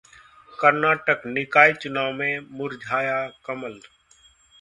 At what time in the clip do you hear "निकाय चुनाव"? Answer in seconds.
1.27-2.11